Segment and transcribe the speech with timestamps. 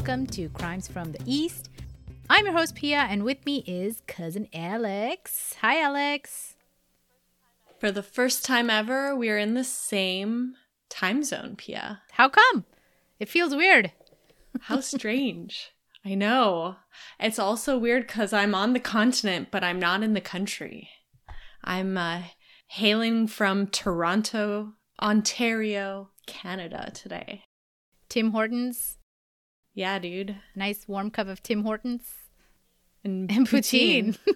[0.00, 1.68] welcome to Crimes from the East.
[2.30, 5.56] I'm your host, Pia, and with me is cousin Alex.
[5.60, 6.56] Hi, Alex.
[7.78, 10.54] For the first time ever, we are in the same
[10.88, 12.00] time zone, Pia.
[12.12, 12.64] How come?
[13.18, 13.92] It feels weird.
[14.62, 15.72] How strange.
[16.02, 16.76] I know.
[17.18, 20.88] It's also weird because I'm on the continent, but I'm not in the country.
[21.62, 22.22] I'm uh,
[22.68, 27.44] hailing from Toronto, Ontario, Canada today.
[28.08, 28.96] Tim Hortons.
[29.74, 30.36] Yeah, dude.
[30.54, 32.08] Nice warm cup of Tim Hortons.
[33.04, 34.18] And, And poutine.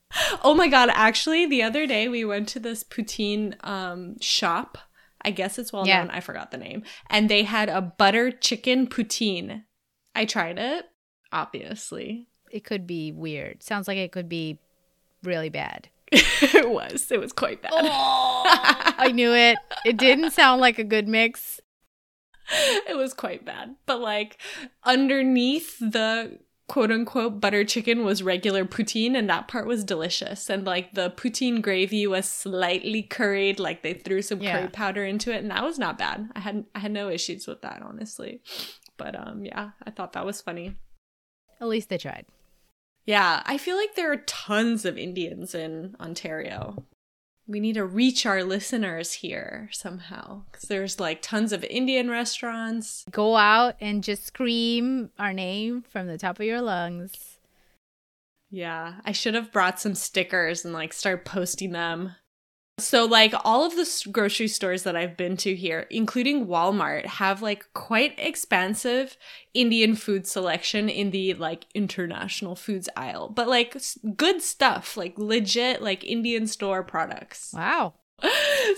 [0.44, 4.78] oh my god, actually, the other day we went to this poutine um, shop.
[5.22, 6.00] I guess it's well Yeah.
[6.02, 6.10] known.
[6.10, 6.82] I forgot the name.
[7.08, 9.64] And they had a butter chicken poutine.
[10.14, 10.84] I tried it,
[11.32, 12.28] obviously.
[12.50, 13.62] It could be weird.
[13.62, 14.60] Sounds like it could be
[15.22, 15.88] really bad.
[16.12, 17.10] it was.
[17.10, 17.72] It was quite bad.
[17.74, 19.58] I knew it.
[19.84, 21.60] It didn't sound like a good mix.
[22.88, 23.76] it was quite bad.
[23.86, 24.38] But like
[24.84, 30.48] underneath the quote unquote butter chicken was regular poutine and that part was delicious.
[30.48, 34.52] And like the poutine gravy was slightly curried, like they threw some Yeah.
[34.60, 36.30] curry powder into it and that was not bad.
[36.34, 38.40] I had I had no issues with that honestly.
[38.96, 40.74] But um yeah, I thought that was funny.
[41.60, 42.26] At least they tried.
[43.06, 46.84] Yeah, I feel like there are tons of Indians in Ontario.
[47.46, 53.04] We need to reach our listeners here somehow because there's like tons of Indian restaurants.
[53.10, 57.38] Go out and just scream our name from the top of your lungs.
[58.50, 62.14] Yeah, I should have brought some stickers and like start posting them.
[62.78, 67.40] So like all of the grocery stores that I've been to here, including Walmart, have
[67.40, 69.16] like quite expansive
[69.52, 73.28] Indian food selection in the like international foods aisle.
[73.28, 73.76] But like
[74.16, 77.54] good stuff, like legit like Indian store products.
[77.64, 77.94] Wow.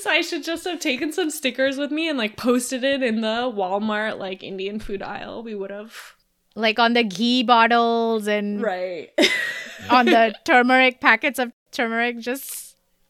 [0.01, 3.21] so I should just have taken some stickers with me and like posted it in
[3.21, 5.43] the Walmart like Indian food aisle.
[5.43, 6.15] We would have
[6.55, 9.11] Like on the ghee bottles and right.
[9.91, 12.66] on the turmeric packets of turmeric, just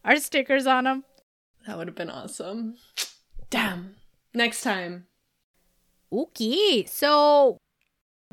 [0.06, 1.04] our stickers on them.
[1.66, 2.76] That would have been awesome.
[3.50, 3.96] Damn.
[4.32, 5.06] Next time.
[6.12, 7.58] Okay, so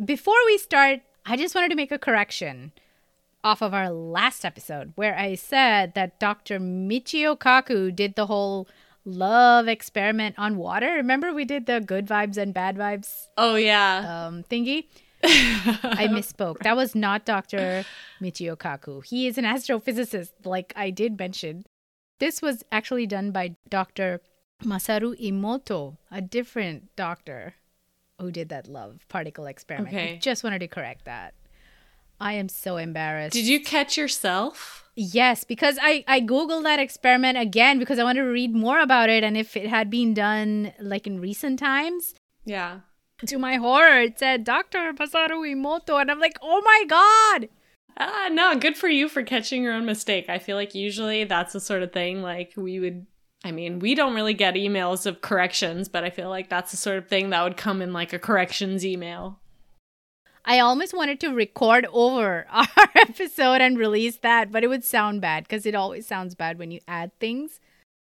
[0.03, 2.71] before we start, I just wanted to make a correction
[3.43, 6.59] off of our last episode where I said that Dr.
[6.59, 8.67] Michio Kaku did the whole
[9.05, 10.93] love experiment on water.
[10.93, 14.27] Remember we did the good vibes and bad vibes Oh yeah.
[14.27, 14.85] um, thingy?
[15.23, 16.59] I misspoke.
[16.59, 17.85] That was not Dr.
[18.21, 19.05] Michio Kaku.
[19.05, 21.63] He is an astrophysicist, like I did mention.
[22.19, 24.21] This was actually done by Dr.
[24.63, 27.55] Masaru Emoto, a different doctor
[28.19, 29.95] who did that love particle experiment.
[29.95, 30.17] I Okay.
[30.19, 31.33] just wanted to correct that.
[32.19, 33.33] I am so embarrassed.
[33.33, 34.87] Did you catch yourself?
[34.95, 39.09] Yes, because I, I Googled that experiment again because I wanted to read more about
[39.09, 42.13] it and if it had been done like in recent times
[42.45, 42.81] Yeah.
[43.27, 44.93] To my horror, it said Dr.
[44.93, 47.49] Masaru Emoto, and I'm like, oh my god!
[47.97, 50.29] Ah, no, good for you for catching your own mistake.
[50.29, 53.05] I feel like usually that's the sort of thing like we would
[53.43, 56.77] I mean, we don't really get emails of corrections, but I feel like that's the
[56.77, 59.39] sort of thing that would come in like a corrections email.
[60.45, 65.19] I almost wanted to record over our episode and release that, but it would sound
[65.21, 67.59] bad because it always sounds bad when you add things.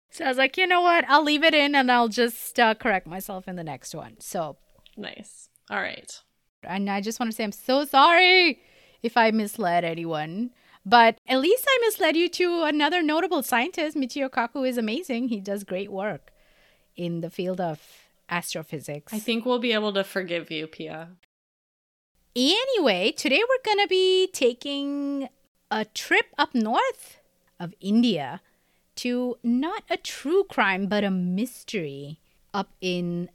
[0.10, 1.06] So I was like, you know what?
[1.08, 4.20] I'll leave it in and I'll just uh, correct myself in the next one.
[4.20, 4.58] So,
[5.02, 5.50] Nice.
[5.70, 6.12] All right.
[6.64, 8.62] and I just want to say I'm so sorry
[9.02, 10.52] if I misled anyone.
[10.86, 13.96] But at least I misled you to another notable scientist.
[13.98, 15.28] Michio Kaku is amazing.
[15.30, 16.32] He does great work
[16.96, 17.80] in the field of
[18.30, 19.14] astrophysics.
[19.14, 21.10] I think we'll be able to forgive you, Pia.
[22.36, 25.30] Anyway, today we're going to be taking
[25.70, 27.20] a trip up north
[27.60, 28.42] of India
[28.96, 32.20] to not a true crime, but a mystery
[32.54, 33.30] up in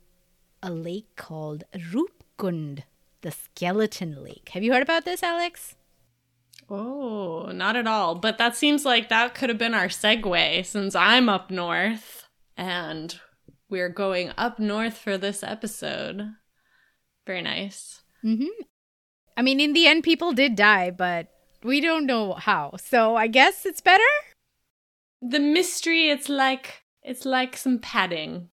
[0.63, 2.83] a lake called Rupkund,
[3.23, 4.51] the Skeleton Lake.
[4.51, 5.77] Have you heard about this, Alex?
[6.69, 8.15] Oh, not at all.
[8.15, 13.19] But that seems like that could have been our segue since I'm up north and
[13.69, 16.35] we're going up north for this episode.
[17.27, 18.03] Very nice.
[18.25, 18.63] Mm-hmm.
[19.37, 21.29] I mean, in the end, people did die, but
[21.63, 22.75] we don't know how.
[22.83, 24.03] So I guess it's better?
[25.21, 28.49] The mystery, it's like it's like some padding.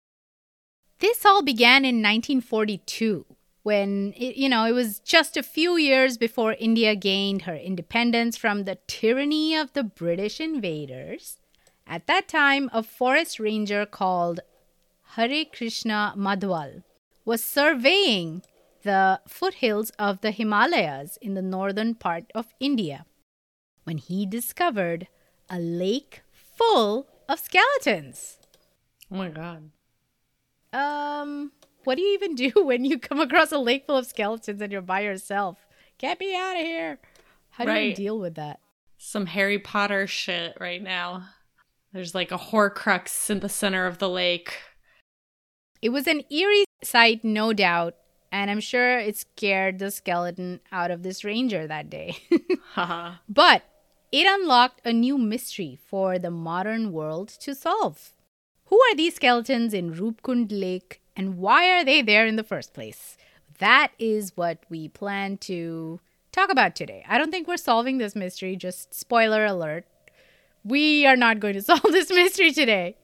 [1.04, 3.26] This all began in 1942
[3.64, 8.38] when it, you know it was just a few years before India gained her independence
[8.38, 11.40] from the tyranny of the British invaders.
[11.86, 14.40] At that time, a forest ranger called
[15.18, 16.84] Hare Krishna Madhwal
[17.26, 18.42] was surveying
[18.84, 23.06] the foothills of the Himalayas in the northern part of India
[23.84, 25.10] when he discovered
[25.50, 28.38] a lake full of skeletons.
[29.12, 29.70] Oh my god.
[30.74, 31.52] Um,
[31.84, 34.72] What do you even do when you come across a lake full of skeletons and
[34.72, 35.58] you're by yourself?
[35.98, 37.00] Get me out of here.
[37.52, 38.60] How do you deal with that?
[38.98, 41.30] Some Harry Potter shit right now.
[41.94, 44.56] There's like a Horcrux in the center of the lake.
[45.82, 47.96] It was an eerie sight, no doubt,
[48.32, 52.18] and I'm sure it scared the skeleton out of this ranger that day.
[53.30, 53.64] But
[54.12, 58.14] it unlocked a new mystery for the modern world to solve.
[58.66, 62.74] Who are these skeletons in Rupkund Lake and why are they there in the first
[62.74, 63.18] place?
[63.60, 66.00] That is what we plan to
[66.32, 67.06] talk about today.
[67.08, 69.86] I don't think we're solving this mystery, just spoiler alert.
[70.64, 72.98] We are not going to solve this mystery today,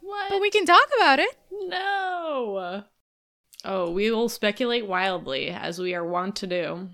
[0.00, 0.30] what?
[0.30, 1.36] but we can talk about it.
[1.50, 2.84] No.
[3.64, 6.90] Oh, we will speculate wildly, as we are wont to do.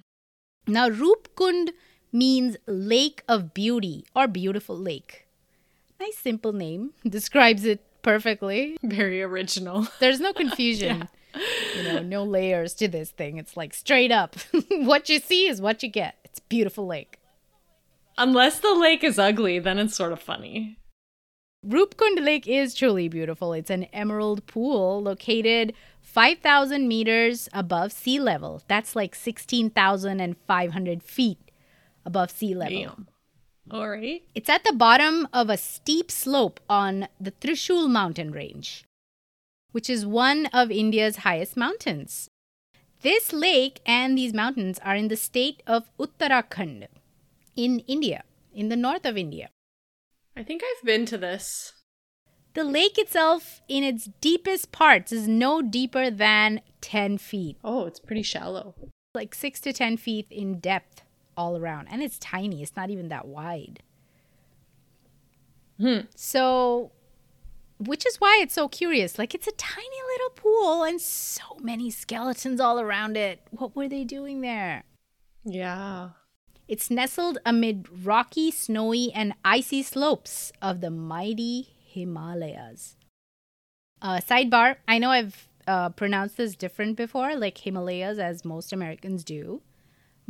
[0.67, 1.71] Now, Rupkund
[2.13, 5.27] means lake of beauty or beautiful lake.
[6.01, 8.79] Nice simple name, describes it perfectly.
[8.83, 9.87] Very original.
[10.01, 11.41] There's no confusion, yeah.
[11.77, 13.37] you know, no layers to this thing.
[13.37, 14.37] It's like straight up.
[14.71, 16.17] what you see is what you get.
[16.25, 17.19] It's a beautiful lake.
[18.17, 20.79] Unless the lake is ugly, then it's sort of funny.
[21.67, 23.53] Rupkund Lake is truly beautiful.
[23.53, 28.63] It's an emerald pool located 5,000 meters above sea level.
[28.67, 31.39] That's like 16,500 feet
[32.07, 32.79] above sea level.
[32.79, 33.09] Damn.
[33.71, 34.23] All right.
[34.35, 38.85] It's at the bottom of a steep slope on the Trishul mountain range,
[39.73, 42.29] which is one of India's highest mountains.
[43.03, 46.89] This lake and these mountains are in the state of Uttarakhand
[47.57, 48.25] in India,
[48.55, 49.49] in the north of India.
[50.37, 51.73] I think I've been to this.
[52.55, 58.01] The lake itself, in its deepest parts, is no deeper than 10 feet, Oh, it's
[58.01, 58.75] pretty shallow.
[59.15, 61.03] like 6 to 10 feet in depth
[61.41, 61.89] all around.
[61.91, 63.81] And it's tiny, it's not even that wide.
[65.81, 66.01] Hmm.
[66.15, 66.93] So,
[67.79, 69.19] which is why it's so curious.
[69.19, 73.41] Like, it's a tiny little pool and so many skeletons all around it.
[73.51, 74.85] What were they doing there?
[75.45, 76.11] Yeah.
[76.69, 82.97] It's nestled amid rocky, snowy, and icy slopes of the mighty Himalayas.
[84.03, 89.25] Uh, sidebar I know I've uh, pronounced this different before, like Himalayas, as most Americans
[89.25, 89.63] do.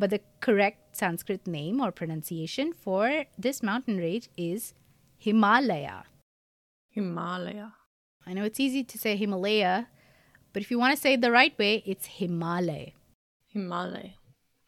[0.00, 4.72] But the correct Sanskrit name or pronunciation for this mountain range is
[5.18, 6.04] Himalaya.
[6.88, 7.74] Himalaya.
[8.26, 9.88] I know it's easy to say Himalaya,
[10.54, 12.94] but if you want to say it the right way, it's Himalay.
[13.54, 14.14] Himalay.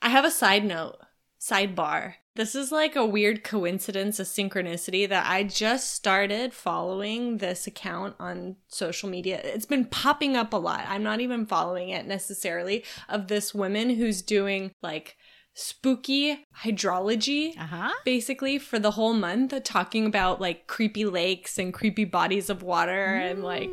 [0.02, 0.98] I have a side note,
[1.40, 2.16] sidebar.
[2.34, 8.16] This is like a weird coincidence, a synchronicity that I just started following this account
[8.18, 9.38] on social media.
[9.44, 10.86] It's been popping up a lot.
[10.88, 15.18] I'm not even following it necessarily of this woman who's doing like
[15.54, 17.92] spooky hydrology Uh huh.
[18.04, 23.04] basically for the whole month talking about like creepy lakes and creepy bodies of water
[23.16, 23.70] and like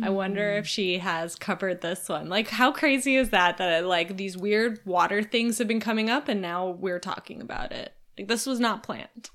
[0.00, 2.28] I wonder if she has covered this one.
[2.28, 3.58] Like, how crazy is that?
[3.58, 7.72] That like these weird water things have been coming up, and now we're talking about
[7.72, 7.92] it.
[8.16, 9.30] Like, this was not planned.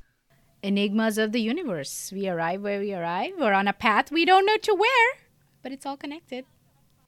[0.64, 2.12] enigmas of the universe.
[2.16, 3.34] We arrive where we arrive.
[3.38, 5.10] We're on a path we don't know to where,
[5.62, 6.46] but it's all connected.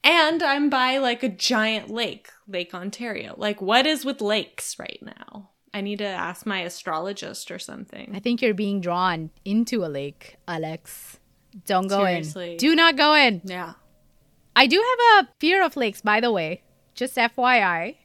[0.05, 3.33] And I'm by like a giant lake, Lake Ontario.
[3.37, 5.49] Like, what is with lakes right now?
[5.73, 8.11] I need to ask my astrologist or something.
[8.15, 11.19] I think you're being drawn into a lake, Alex.
[11.65, 12.51] Don't go Seriously.
[12.51, 12.57] in.
[12.57, 13.41] Do not go in.
[13.43, 13.73] Yeah.
[14.55, 16.61] I do have a fear of lakes, by the way.
[16.93, 17.95] Just FYI.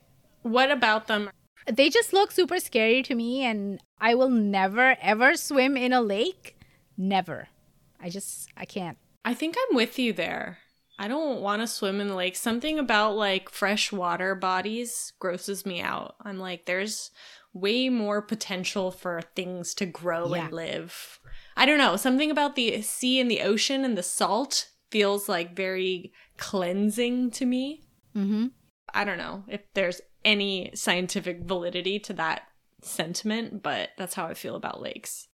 [0.42, 1.30] What about them?
[1.70, 6.00] They just look super scary to me, and I will never, ever swim in a
[6.00, 6.56] lake.
[6.96, 7.48] Never.
[8.00, 8.96] I just, I can't.
[9.24, 10.58] I think I'm with you there.
[11.00, 12.36] I don't want to swim in the lake.
[12.36, 16.14] Something about like freshwater bodies grosses me out.
[16.20, 17.10] I'm like, there's
[17.54, 20.44] way more potential for things to grow Yeah.
[20.44, 21.18] and live.
[21.56, 21.96] I don't know.
[21.96, 27.46] Something about the sea and the ocean and the salt feels like very cleansing to
[27.46, 27.82] me.
[28.14, 28.48] Mm-hmm.
[28.92, 32.42] I don't know if there's any scientific validity to that
[32.82, 35.28] sentiment, but that's how I feel about lakes.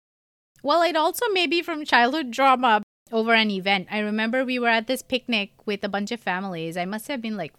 [0.62, 3.88] Well, it also may be from childhood drama over an event.
[3.91, 6.77] I remember we were at this picnic with a bunch of families.
[6.77, 7.53] I must have been like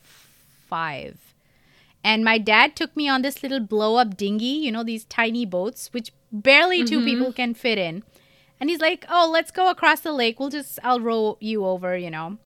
[0.68, 1.34] five.
[2.02, 5.44] And my dad took me on this little blow up dinghy, you know, these tiny
[5.44, 7.06] boats, which barely two mm-hmm.
[7.06, 8.02] people can fit in.
[8.60, 10.40] And he's like, oh, let's go across the lake.
[10.40, 12.38] We'll just, I'll row you over, you know.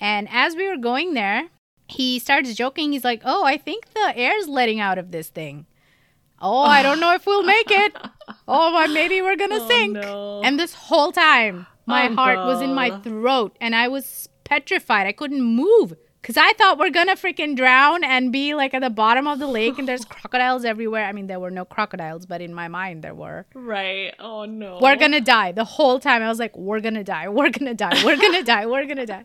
[0.00, 1.48] And as we were going there,
[1.88, 2.92] he starts joking.
[2.92, 5.66] He's like, oh, I think the air's letting out of this thing.
[6.40, 7.96] Oh, I don't know if we'll make it.
[8.48, 9.92] Oh, well, maybe we're gonna Oh, sink.
[9.92, 10.42] no.
[10.42, 15.06] And this whole time, my Oh, heart was in my throat, and I was petrified.
[15.06, 18.90] I couldn't move because I thought we're gonna freaking drown and be like at the
[18.90, 21.04] bottom of the lake, and there's crocodiles everywhere.
[21.06, 23.46] I mean, there were no crocodiles, but in my mind there were.
[23.54, 24.14] Right.
[24.20, 24.78] Oh no.
[24.80, 25.52] We're gonna die.
[25.52, 27.28] The whole time I was like, we're gonna die.
[27.28, 28.04] We're gonna die.
[28.04, 28.66] We're gonna die.
[28.66, 29.24] We're gonna die.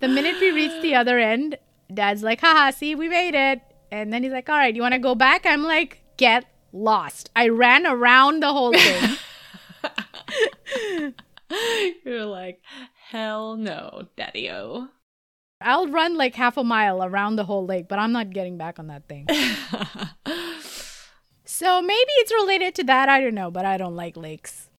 [0.00, 1.58] The minute we reached the other end,
[1.92, 3.60] dad's like, haha, see, we made it.
[3.92, 5.44] And then he's like, all right, you want to go back?
[5.44, 7.28] I'm like, get lost.
[7.36, 9.16] I ran around the whole thing.
[12.04, 12.60] You're like,
[13.08, 14.88] hell no, daddy o.
[15.60, 18.78] I'll run like half a mile around the whole lake, but I'm not getting back
[18.78, 19.26] on that thing.
[21.44, 23.08] so maybe it's related to that.
[23.08, 24.70] I don't know, but I don't like lakes.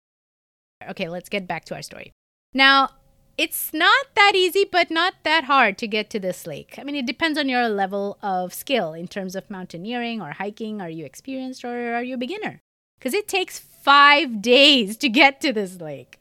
[0.88, 2.12] Okay, let's get back to our story.
[2.54, 2.90] Now,
[3.36, 6.76] it's not that easy, but not that hard to get to this lake.
[6.78, 10.80] I mean, it depends on your level of skill in terms of mountaineering or hiking.
[10.80, 12.62] Are you experienced or are you a beginner?
[13.00, 16.20] Because it takes five days to get to this lake.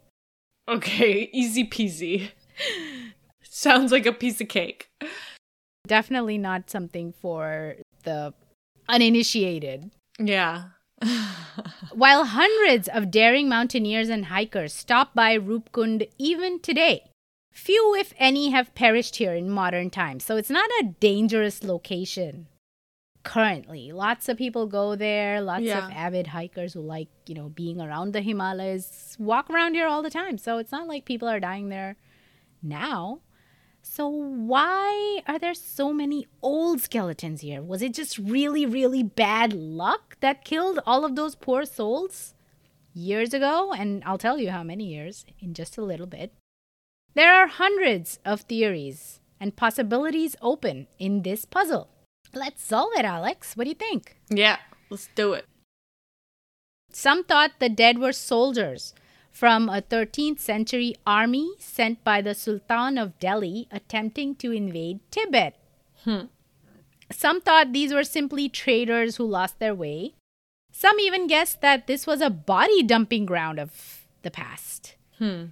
[0.70, 2.32] Okay, easy peasy.
[3.44, 4.90] Sounds like a piece of cake.
[5.86, 8.34] Definitely not something for the
[8.88, 9.92] uninitiated.
[10.18, 10.70] Yeah.
[11.94, 17.10] While hundreds of daring mountaineers and hikers stop by Rupkund even today,
[17.52, 20.24] few, if any, have perished here in modern times.
[20.24, 22.48] So it's not a dangerous location
[23.24, 23.92] currently.
[23.92, 25.86] Lots of people go there, lots Yeah.
[25.86, 30.02] of avid hikers who like, you know, being around the Himalayas walk around here all
[30.02, 30.38] the time.
[30.38, 31.98] So it's not like people are dying there
[32.62, 33.20] now.
[33.82, 37.62] So why are there so many old skeletons here?
[37.62, 42.34] Was it just really, really bad luck that killed all of those poor souls
[42.94, 43.74] years ago?
[43.74, 46.34] And I'll tell you how many years in just a little bit.
[47.16, 51.90] There are hundreds of theories and possibilities open in this puzzle.
[52.34, 53.56] Let's solve it, Alex.
[53.56, 54.18] What do you think?
[54.30, 54.58] Yeah,
[54.90, 55.46] let's do it.
[56.92, 58.94] Some thought the dead were soldiers
[59.32, 65.56] from a 13th century army sent by the Sultan of Delhi attempting to invade Tibet.
[67.12, 70.16] Some thought these were simply traders who lost their way.
[70.72, 74.96] Some even guessed that this was a body dumping ground of the past.
[75.18, 75.46] Hmm.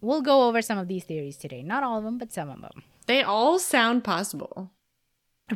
[0.00, 1.62] We'll go over some of these theories today.
[1.62, 2.82] Not all of them, but some of them.
[3.06, 4.70] They all sound possible.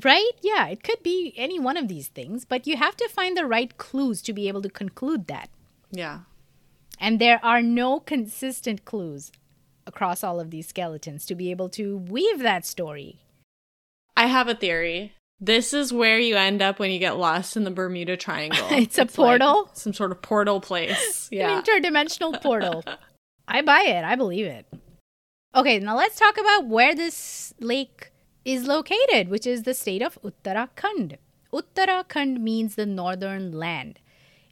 [0.03, 0.31] Right?
[0.43, 3.47] Yeah, it could be any one of these things, but you have to find the
[3.47, 5.51] right clues to be able to conclude that.
[5.93, 6.21] Yeah.
[6.99, 9.31] And there are no consistent clues
[9.87, 13.21] across all of these skeletons to be able to weave that story.
[14.17, 15.13] I have a theory.
[15.41, 18.67] This is where you end up when you get lost in the Bermuda Triangle.
[18.71, 19.69] It's a like portal?
[19.75, 21.29] some sort of portal place.
[21.33, 21.61] An Yeah.
[21.61, 22.83] interdimensional portal.
[23.47, 24.05] I buy it.
[24.05, 24.67] I believe it.
[25.55, 28.11] Okay, now let's talk about where this lake
[28.45, 31.17] is located, which is the state of Uttarakhand.
[31.53, 34.01] Uttarakhand means the northern land.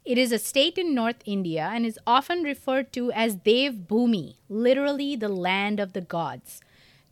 [0.05, 4.37] It is a state in North India and is often referred to as Dev Bhumi,
[4.49, 6.61] literally the land of the gods,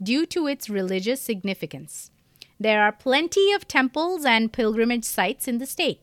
[0.02, 2.10] due to its religious significance.
[2.58, 6.00] There are plenty of temples and pilgrimage sites in the state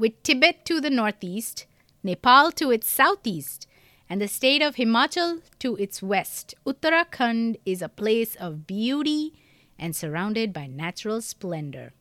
[0.00, 1.66] with Tibet to the northeast,
[2.02, 3.66] Nepal to its southeast,
[4.08, 6.54] and the state of Himachal to its west.
[6.66, 9.34] Uttarakhand is a place of beauty
[9.80, 11.94] and surrounded by natural splendor.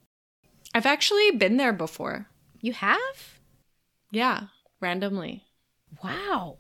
[0.76, 2.28] I've actually been there before.
[2.62, 3.40] You have?
[4.12, 4.48] Yeah,
[4.80, 5.46] randomly.
[6.04, 6.58] Wow.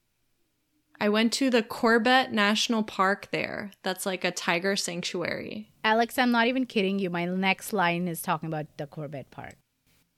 [0.99, 3.71] I went to the Corbett National Park there.
[3.83, 5.71] That's like a tiger sanctuary.
[5.83, 7.09] Alex, I'm not even kidding you.
[7.09, 9.55] My next line is talking about the Corbett Park.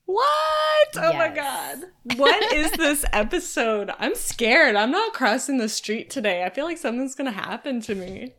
[0.05, 0.89] What?
[0.95, 1.79] Oh my god.
[2.15, 3.91] What is this episode?
[3.99, 4.75] I'm scared.
[4.75, 6.43] I'm not crossing the street today.
[6.43, 8.33] I feel like something's going to happen to me.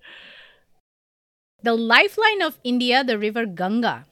[1.62, 4.07] The lifeline of India, the river Ganga,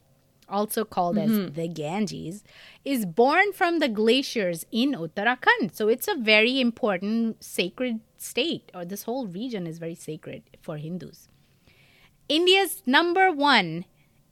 [0.47, 1.53] also called as mm-hmm.
[1.53, 2.43] the Ganges,
[2.83, 5.73] is born from the glaciers in Uttarakhand.
[5.73, 10.77] So it's a very important sacred state, or this whole region is very sacred for
[10.77, 11.27] Hindus.
[12.29, 13.85] India's number one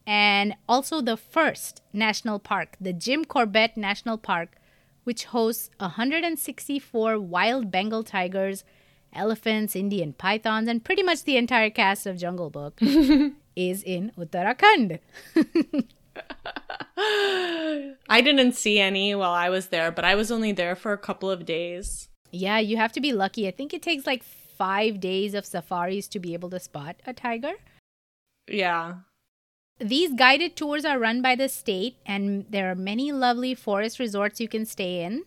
[0.07, 4.55] and also the first national park, the Jim Corbett National Park,
[5.03, 8.63] which hosts 164 wild Bengal tigers,
[9.13, 12.79] elephants, Indian pythons, and pretty much the entire cast of Jungle Book,
[13.55, 14.99] is in Uttarakhand.
[16.97, 20.97] I didn't see any while I was there, but I was only there for a
[20.97, 22.09] couple of days.
[22.31, 23.47] Yeah, you have to be lucky.
[23.47, 27.13] I think it takes like five days of safaris to be able to spot a
[27.13, 27.53] tiger.
[28.47, 28.95] Yeah.
[29.79, 34.41] These guided tours are run by the state, and there are many lovely forest resorts
[34.41, 35.23] you can stay in.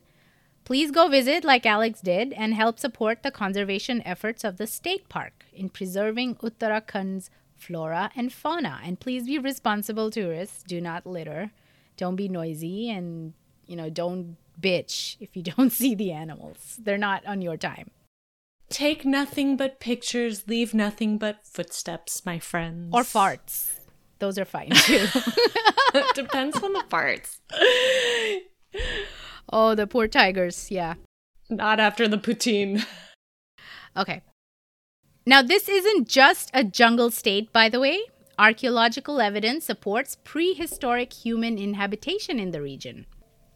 [0.64, 5.08] Please go visit, like Alex did, and help support the conservation efforts of the state
[5.08, 8.80] park in preserving Uttarakhand's flora and fauna.
[8.84, 10.62] And please be responsible tourists.
[10.62, 11.50] Do not litter.
[11.96, 13.34] Don't be noisy, and
[13.66, 16.78] you know, don't bitch if you don't see the animals.
[16.82, 17.90] They're not on your time.
[18.68, 22.90] Take nothing but pictures, leave nothing but footsteps, my friends.
[22.94, 23.72] Or farts.
[24.18, 25.06] Those are fine too.
[26.14, 27.38] Depends on the farts.
[29.48, 30.70] Oh, the poor tigers.
[30.70, 30.94] Yeah.
[31.48, 32.84] Not after the poutine.
[33.94, 34.22] Okay.
[35.26, 38.00] Now, this isn't just a jungle state, by the way.
[38.38, 43.04] Archaeological evidence supports prehistoric human inhabitation in the region.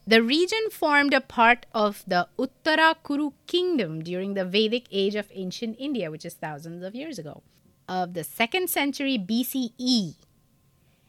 [0.07, 5.27] The region formed a part of the Uttara Kuru kingdom during the Vedic age of
[5.35, 7.43] ancient India, which is thousands of years ago,
[7.89, 10.15] of the 2nd century BCE.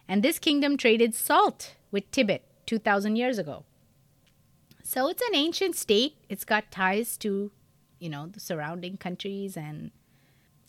[0.07, 3.65] And this kingdom traded salt with Tibet 2000 years ago.
[4.89, 6.15] So it's an ancient state.
[6.29, 7.51] It's got ties to,
[7.99, 9.91] you know, the surrounding countries and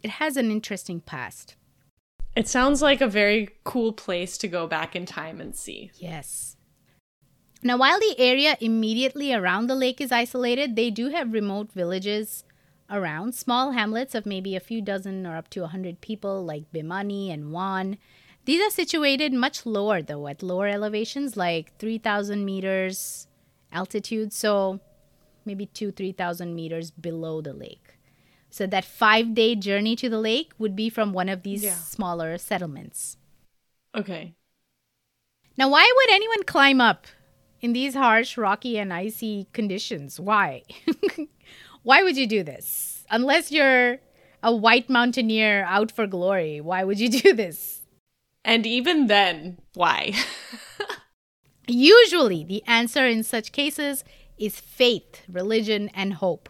[0.03, 1.55] it has an interesting past.
[2.35, 5.93] It sounds like a very cool place to go back in time and see.
[5.95, 6.57] Yes.
[7.63, 12.43] Now, while the area immediately around the lake is isolated, they do have remote villages
[12.91, 16.73] around, small hamlets of maybe a few dozen or up to a 100 people, like
[16.73, 17.99] Bimani and Wan.
[18.47, 23.28] These are situated much lower, though, at lower elevations, like 3,000 meters
[23.73, 24.81] altitude, so
[25.45, 27.97] maybe two, 3,000 meters below the lake.
[28.51, 31.75] So that five day journey to the lake would be from one of these Yeah.
[31.75, 33.17] smaller settlements.
[33.95, 34.35] Okay.
[35.57, 37.07] Now, why would anyone climb up
[37.61, 40.21] in these harsh, rocky, and icy conditions?
[40.21, 40.63] Why?
[41.83, 43.05] why would you do this?
[43.11, 43.99] Unless you're
[44.43, 47.83] a white mountaineer out for glory, why would you do this?
[48.45, 50.13] And even then, why?
[51.69, 54.03] Usually, the answer in such cases
[54.39, 56.49] is faith, religion, and hope.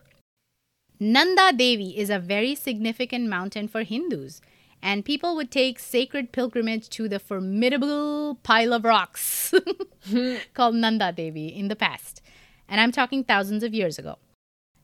[1.01, 4.41] Nanda Devi is a very significant mountain for Hindus,
[4.81, 9.53] and people would take sacred pilgrimage to the formidable pile of rocks
[10.55, 12.23] called Nanda Devi in the past.
[12.69, 14.19] And I'm talking thousands of years ago.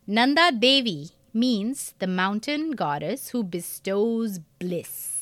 [0.07, 5.13] Nanda Devi means the mountain goddess who bestows bliss.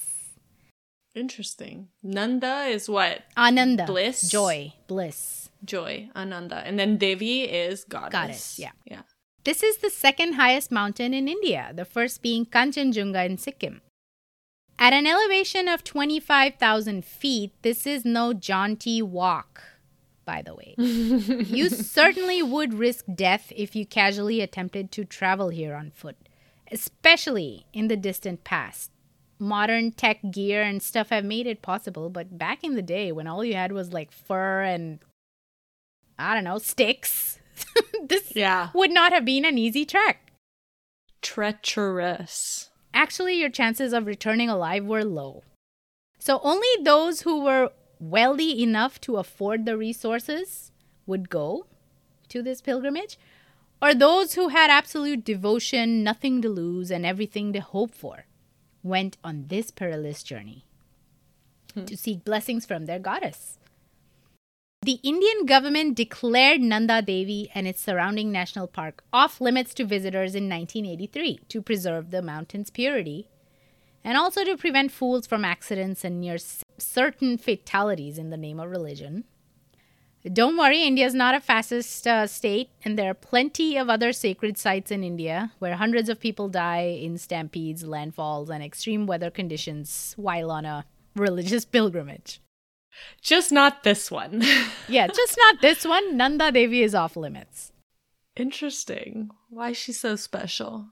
[1.14, 1.88] Interesting.
[2.02, 3.22] Nanda is what?
[3.36, 3.84] Ananda.
[3.86, 4.30] Bliss?
[4.30, 4.72] Joy.
[4.86, 5.50] Bliss.
[5.64, 6.56] Joy, Ananda.
[6.56, 8.12] And then Devi is goddess.
[8.12, 8.72] Goddess, yeah.
[8.84, 9.02] Yeah.
[9.44, 13.80] This is the second highest mountain in India, the first being Kanchenjunga in Sikkim.
[14.78, 19.62] At an elevation of 25,000 feet, this is no jaunty walk,
[20.24, 20.74] by the way.
[20.78, 26.16] you certainly would risk death if you casually attempted to travel here on foot,
[26.70, 28.91] especially in the distant past.
[29.42, 33.26] Modern tech gear and stuff have made it possible, but back in the day when
[33.26, 35.00] all you had was like fur and,
[36.16, 37.40] I don't know, sticks,
[38.06, 38.68] this Yeah.
[38.72, 40.30] would not have been an easy trek.
[41.22, 42.70] Treacherous.
[42.94, 45.42] Actually, your chances of returning alive were low.
[46.20, 50.70] So, only those who were wealthy enough to afford the resources
[51.06, 51.66] would go
[52.28, 53.18] to this pilgrimage,
[53.80, 58.26] or those who had absolute devotion, nothing to lose, and everything to hope for
[58.82, 60.64] went on this perilous journey
[61.74, 61.84] hmm.
[61.84, 63.58] to seek blessings from their goddess.
[64.84, 70.34] The Indian government declared Nanda Devi and its surrounding national park off limits to visitors
[70.34, 73.28] in 1983 to preserve the mountain's purity
[74.02, 76.36] and also to prevent fools from accidents and near
[76.78, 79.22] certain fatalities in the name of religion.
[80.30, 84.12] Don't worry, India is not a fascist uh, state, and there are plenty of other
[84.12, 89.30] sacred sites in India where hundreds of people die in stampedes, landfalls, and extreme weather
[89.30, 90.84] conditions while on a
[91.16, 92.40] religious pilgrimage.
[93.20, 94.42] Just not this one.
[94.88, 96.16] Yeah, just not this one.
[96.16, 97.72] Nanda Devi is off limits.
[98.36, 99.30] Interesting.
[99.48, 100.88] Why is she so special?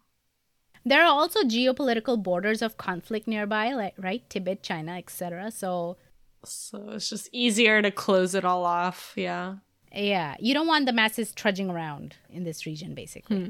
[0.85, 5.51] There are also geopolitical borders of conflict nearby, like right, Tibet, China, etc.
[5.51, 5.99] So,
[6.45, 9.13] So it's just easier to close it all off.
[9.17, 9.57] Yeah.
[9.93, 13.37] yeah, you don't want the masses trudging around in this region, basically.
[13.37, 13.49] Hmm.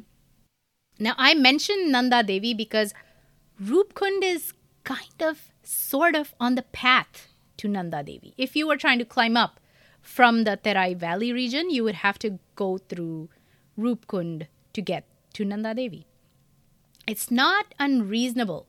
[0.99, 2.93] Now, I mentioned Nanda Devi because
[3.63, 4.53] Rupkund is
[4.85, 8.35] kind of, sort of on the path to Nanda Devi.
[8.37, 9.61] If you were trying to climb up
[10.03, 13.29] from the Terai Valley region, you would have to go through
[13.79, 16.07] Rupkund to get to Nanda Devi.
[17.07, 18.67] It's not unreasonable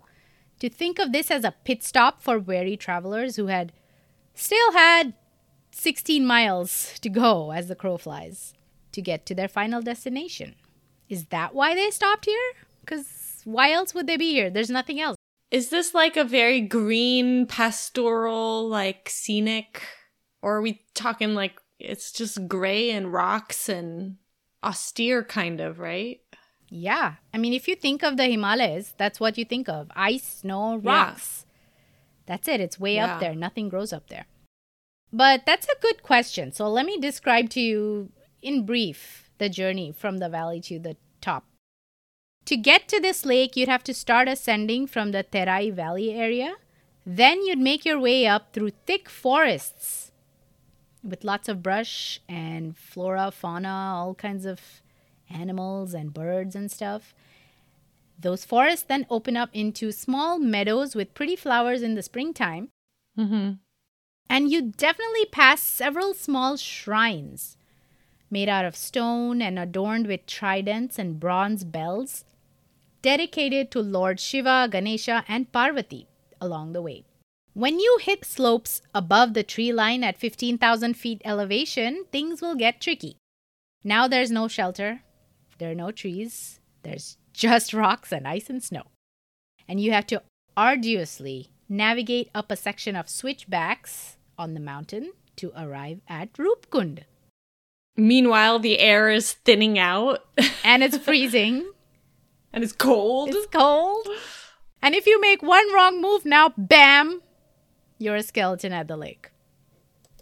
[0.60, 3.72] to think of this as a pit stop for weary travelers who had
[4.34, 5.14] still had
[5.72, 8.54] 16 miles to go as the crow flies
[8.92, 10.56] to get to their final destination.
[11.10, 12.52] Is that why they stopped here?
[12.82, 14.50] Because why else would they be here?
[14.50, 15.16] There's nothing else.
[15.50, 19.82] Is this like a very green, pastoral, like scenic?
[20.42, 24.18] Or are we talking like it's just gray and rocks and
[24.64, 26.22] austere kind of, right?
[26.70, 27.16] Yeah.
[27.34, 30.80] I mean, if you think of the Himalayas, that's what you think of ice, snow,
[30.82, 31.16] Yeah.
[32.32, 32.62] That's it.
[32.62, 33.16] It's way Yeah.
[33.16, 33.36] up there.
[33.36, 34.26] Nothing grows up there.
[35.12, 36.54] But that's a good question.
[36.54, 40.96] So let me describe to you in brief the journey from the valley to the
[41.20, 41.44] top.
[42.46, 46.56] To get to this lake, you'd have to start ascending from the Terai Valley area.
[47.06, 50.14] Then you'd make your way up through thick forests
[51.04, 54.82] with lots of brush and flora, fauna, all kinds of
[55.30, 57.14] animals and birds and stuff.
[58.22, 62.70] Those forests then open up into small meadows with pretty flowers in the springtime.
[63.18, 63.54] Mm-hmm.
[64.30, 67.58] And you definitely pass several small shrines
[68.32, 72.24] made out of stone and adorned with tridents and bronze bells,
[73.02, 76.08] dedicated to Lord Shiva, Ganesha, and Parvati
[76.40, 77.04] along the way.
[77.54, 82.80] When you hit slopes above the tree line at 15,000 feet elevation, things will get
[82.80, 83.18] tricky.
[83.84, 85.02] Now there's no shelter,
[85.58, 88.84] there are no trees, there's just rocks and ice and snow.
[89.68, 90.22] And you have to
[90.58, 97.04] arduously navigate up a section of switchbacks on the mountain to arrive at Rupkund.
[97.96, 100.26] Meanwhile, the air is thinning out
[100.64, 101.70] And it's freezing,
[102.54, 103.30] and it's cold.
[103.32, 104.08] it's cold.
[104.82, 107.22] And if you make one wrong move now, bam,
[107.98, 109.30] you're a skeleton at the lake.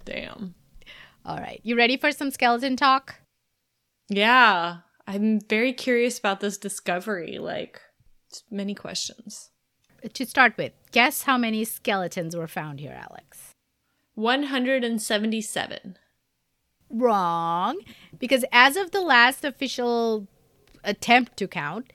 [0.04, 0.56] Damn.
[1.26, 3.16] All right, you ready for some skeleton talk?
[4.10, 4.78] Yeah.
[5.10, 7.40] I'm very curious about this discovery.
[7.40, 7.82] Like,
[8.52, 9.50] many questions.
[10.14, 13.56] To start with, guess how many skeletons were found here, Alex?
[14.14, 15.98] 177.
[16.92, 17.80] Wrong,
[18.20, 20.28] because as of the last official
[20.84, 21.92] attempt to count,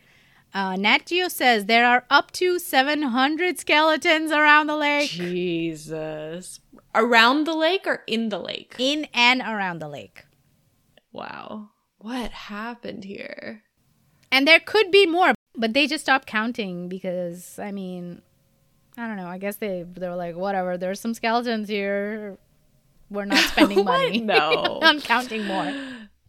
[0.52, 6.60] uh, Nat Geo says there are up to 700 skeletons around the lake, Jesus.
[6.94, 8.74] Around the lake or in the lake?
[8.78, 10.24] in and around the lake.
[11.12, 11.70] Wow.
[12.04, 13.62] What happened here?
[14.30, 18.20] And there could be more, but they just stopped counting because, I mean,
[18.98, 19.26] I don't know.
[19.26, 20.76] I guess they they were like, whatever.
[20.76, 22.36] There's some skeletons here.
[23.08, 24.80] We're not spending money No.
[24.82, 25.64] on counting more.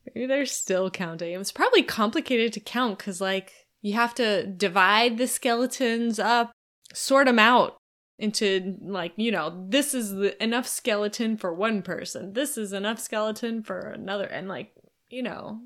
[0.05, 1.37] Maybe they're still counting.
[1.37, 6.53] It's probably complicated to count because, like, you have to divide the skeletons up,
[6.93, 7.75] sort them out
[8.17, 12.31] into, like, you know, this is the, enough skeleton for one person.
[12.31, 14.23] This is enough skeleton for another.
[14.23, 14.71] And, like,
[15.09, 15.61] you know,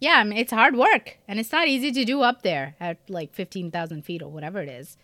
[0.00, 2.98] Yeah, I mean, it's hard work, and it's not easy to do up there at
[3.08, 4.96] like 15,000 feet or whatever it is.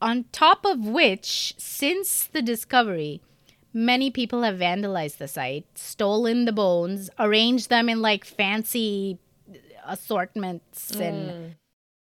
[0.00, 3.20] On top of which, since the discovery,
[3.72, 9.18] many people have vandalized the site, stolen the bones, arranged them in like fancy
[9.86, 11.54] assortments, and mm.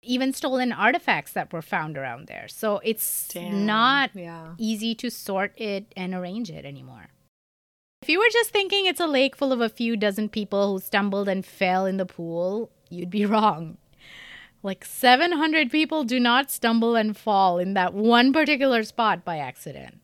[0.02, 2.46] even stolen artifacts that were found around there.
[2.48, 3.66] So it's Damn.
[3.66, 4.54] not yeah.
[4.56, 7.08] easy to sort it and arrange it anymore.
[8.04, 10.78] If you were just thinking it's a lake full of a few dozen people who
[10.78, 13.78] stumbled and fell in the pool, you'd be wrong.
[14.62, 20.02] Like 700 people do not stumble and fall in that one particular spot by accident.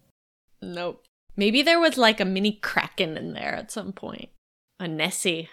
[0.62, 1.04] Nope.
[1.36, 4.30] Maybe there was like a mini kraken in there at some point.
[4.78, 5.50] A Nessie.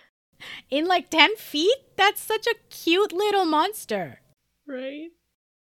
[0.69, 1.97] In like 10 feet?
[1.97, 4.21] That's such a cute little monster.
[4.65, 5.09] Right?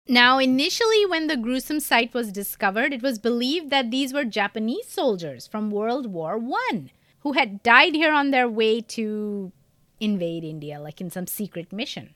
[0.09, 4.89] Now, initially, when the gruesome site was discovered, it was believed that these were Japanese
[4.89, 6.91] soldiers from World War One
[7.21, 9.53] who had died here on their way to
[10.01, 12.15] invade India, like in some secret mission.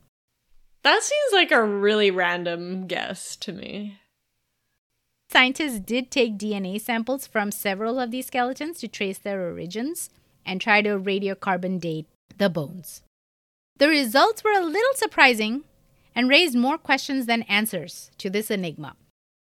[0.83, 3.99] That seems like a really random guess to me.
[5.31, 10.11] Scientists did take DNA samples from several of these skeletons to trace their origins
[10.45, 12.07] and try to radiocarbon date
[12.39, 13.03] the bones.
[13.79, 15.65] The results were a little surprising
[16.14, 18.96] and raised more questions than answers to this enigma.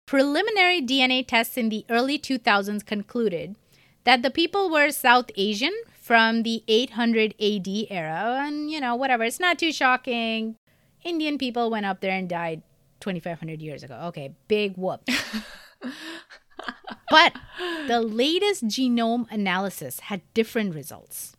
[0.06, 3.56] Preliminary DNA tests in the early 2000s concluded
[4.04, 9.24] that the people were South Asian from the 800 AD era, and you know, whatever,
[9.24, 10.56] it's not too shocking.
[11.04, 12.62] Indian people went up there and died
[13.00, 13.94] 2,500 years ago.
[14.04, 15.02] Okay, big whoop.
[17.10, 17.34] but
[17.86, 21.36] the latest genome analysis had different results.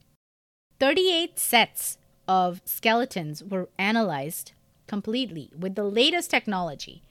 [0.80, 4.54] 38 sets of skeletons were analyzed
[4.90, 7.02] completely with the latest technology.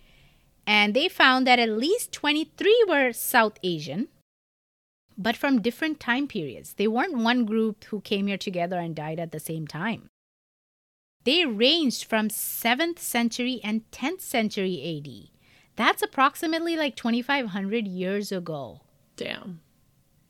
[0.66, 4.08] And they found that at least 23 were South Asian,
[5.16, 6.74] but from different time periods.
[6.74, 10.10] They weren't one group who came here together and died at the same time.
[11.24, 15.30] They ranged from 7th century and 10th century AD.
[15.76, 18.82] That's approximately like 2,500 years ago.
[19.16, 19.60] Damn.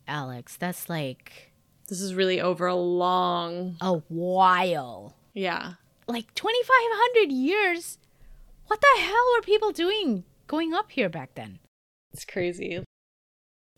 [0.07, 1.53] Alex, that's like
[1.89, 3.77] This is really over a long.
[3.81, 5.17] a while.
[5.35, 5.75] Yeah.
[6.09, 7.99] Like 2,500 years?
[8.67, 11.59] What the hell were people doing going up here back then?
[12.15, 12.83] It's crazy.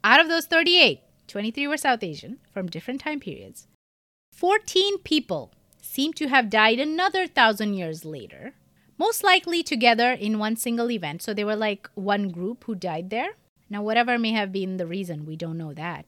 [0.04, 3.66] Out of those 38, 23 were South Asian from different time periods.
[4.32, 8.54] 14 people seem to have died another thousand years later,
[8.96, 11.22] most likely together in one single event.
[11.22, 13.32] So they were like one group who died there.
[13.68, 16.06] Now, whatever may have been the reason, we don't know that.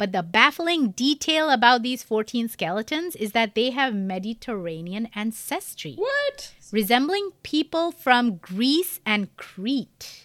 [0.00, 6.54] But the baffling detail about these 14 skeletons is that they have Mediterranean ancestry, What?
[6.72, 10.22] resembling people from Greece and Crete.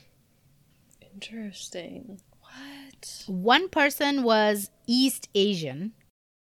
[1.01, 2.21] Interesting.
[2.39, 3.23] What?
[3.27, 5.91] One person was East Asian.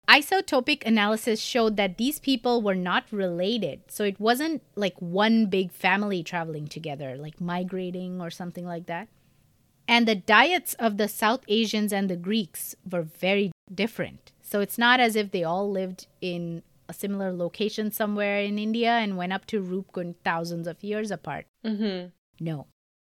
[0.07, 3.81] isotopic analysis showed that these people were not related.
[3.89, 9.09] So it wasn't like one big family traveling together, like migrating or something like that.
[9.89, 14.31] And the diets of the South Asians and the Greeks were very different.
[14.43, 18.91] So it's not as if they all lived in a similar location somewhere in India
[18.91, 21.47] and went up to Rupkund thousands of years apart.
[21.65, 22.09] Mm-hmm.
[22.39, 22.67] No.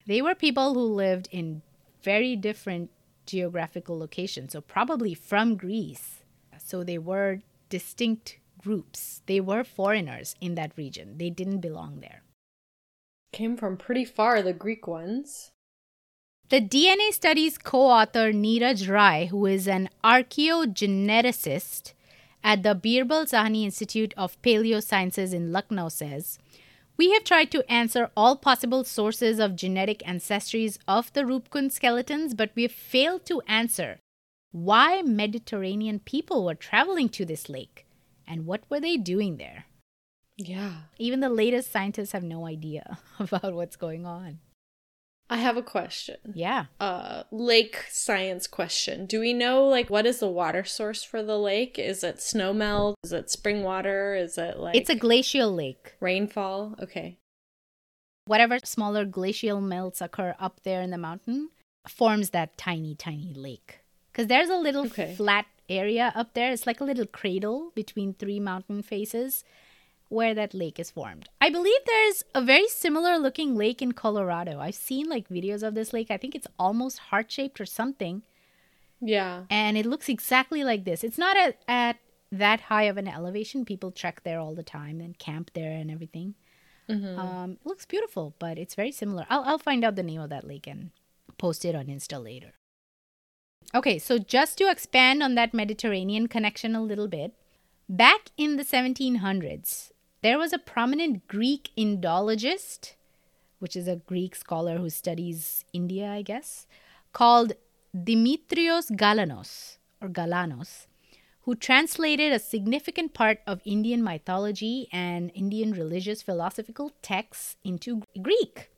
[0.07, 1.63] They were people who lived in
[2.03, 2.91] very different
[3.25, 6.25] geographical locations, so probably from Greece.
[6.59, 9.23] So they were distinct groups.
[9.27, 12.23] They were foreigners in that region, they didn't belong there.
[13.33, 15.53] Came from pretty far, the Greek ones.
[16.55, 21.95] The DNA studies co author Neeraj Rai, who is an archaeogeneticist
[22.45, 26.39] at the Birbal Sahni Institute of Paleosciences in Lucknow, says
[26.97, 32.35] We have tried to answer all possible sources of genetic ancestries of the Rupkund skeletons,
[32.35, 33.99] but we have failed to answer
[34.53, 37.85] why Mediterranean people were traveling to this lake
[38.29, 39.65] and what were they doing there.
[40.37, 40.83] Yeah.
[41.01, 44.39] Even the latest scientists have no idea about what's going on.
[45.35, 46.17] I have a question.
[46.35, 46.67] Yeah.
[46.79, 49.07] Uh lake science question.
[49.07, 51.75] Do we know like what is the water source for the lake?
[51.79, 52.95] Is it snow melt?
[53.03, 54.15] Is it spring water?
[54.15, 55.95] Is it like It's a glacial lake.
[56.01, 56.77] rainfall?
[56.81, 57.19] Okay.
[58.27, 61.51] Whatever smaller glacial melts occur up there in the mountain
[61.89, 63.81] forms that tiny, tiny lake.
[64.13, 65.15] Because there's a little Okay.
[65.17, 66.53] flat area up there.
[66.53, 69.45] It's like a little cradle between three mountain faces
[70.15, 71.29] where that lake is formed.
[71.41, 74.61] I believe there's a very similar looking lake in Colorado.
[74.61, 76.11] I've seen like videos of this lake.
[76.11, 78.23] I think it's almost heart shaped or something.
[79.01, 79.45] Yeah.
[79.51, 81.05] And it looks exactly like this.
[81.05, 81.97] It's not at, at
[82.33, 83.65] that high of an elevation.
[83.65, 86.35] People trek there all the time and camp there and everything.
[86.89, 87.19] Mhm.
[87.19, 89.27] Um, it looks beautiful, but it's very similar.
[89.31, 90.91] I'll, I'll find out the name of that lake and
[91.39, 92.53] post it on Insta later.
[93.75, 97.33] Okay, so just to expand on that Mediterranean connection a little bit,
[97.89, 99.91] back in the 1700s,
[100.25, 102.95] there was a prominent Greek Indologist,
[103.59, 106.67] which is a Greek scholar who studies India, I guess,
[107.13, 107.53] called
[107.95, 110.87] Dimitrios Galanos or Galanos,
[111.43, 118.71] who translated a significant part of Indian mythology and Indian religious philosophical texts into Greek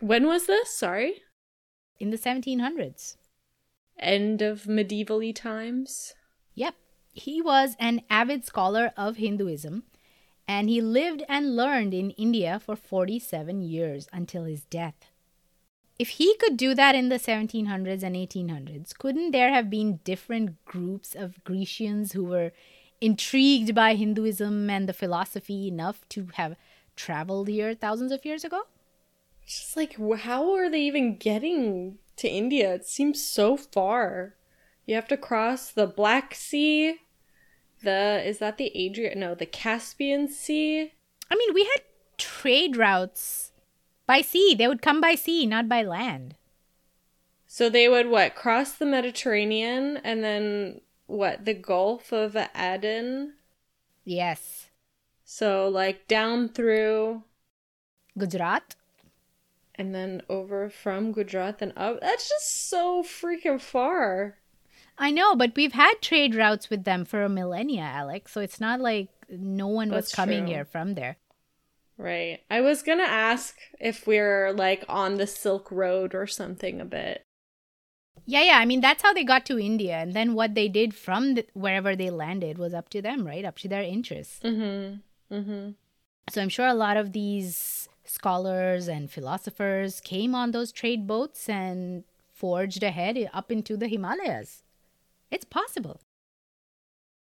[0.00, 0.70] When was this?
[0.70, 1.20] Sorry.
[2.00, 3.16] in the 1700s.
[3.98, 6.14] End of medieval times.
[6.54, 6.74] Yep.
[7.12, 9.82] He was an avid scholar of Hinduism
[10.46, 15.10] and he lived and learned in India for 47 years until his death.
[15.98, 20.64] If he could do that in the 1700s and 1800s, couldn't there have been different
[20.64, 22.52] groups of Grecians who were
[23.00, 26.56] intrigued by Hinduism and the philosophy enough to have
[26.96, 28.62] traveled here thousands of years ago?
[29.42, 32.74] It's just like how are they even getting to India?
[32.74, 34.34] It seems so far.
[34.86, 36.96] You have to cross the Black Sea.
[37.84, 39.20] The is that the Adrian?
[39.20, 40.92] No, the Caspian Sea.
[41.30, 41.82] I mean, we had
[42.18, 43.52] trade routes
[44.06, 44.54] by sea.
[44.54, 46.36] They would come by sea, not by land.
[47.46, 53.34] So they would what cross the Mediterranean and then what the Gulf of Aden.
[54.04, 54.70] Yes.
[55.24, 57.22] So like down through
[58.18, 58.76] Gujarat.
[59.76, 62.00] and then over from Gujarat and up.
[62.00, 64.38] That's just so freaking far.
[64.96, 68.32] I know, but we've had trade routes with them for a millennia, Alex.
[68.32, 70.54] So it's not like no one was coming true.
[70.54, 71.16] here from there.
[71.96, 72.40] Right.
[72.50, 77.22] I was gonna ask if we're like on the Silk Road or something a bit.
[78.26, 78.58] Yeah, yeah.
[78.58, 79.96] I mean, that's how they got to India.
[79.96, 83.44] And then what they did from the, wherever they landed was up to them, right?
[83.44, 84.40] Up to their interests.
[84.42, 85.34] Mm-hmm.
[85.34, 85.70] Mm-hmm.
[86.30, 91.48] So I'm sure a lot of these scholars and philosophers came on those trade boats
[91.48, 94.63] and forged ahead up into the Himalayas.
[95.34, 96.00] It's possible.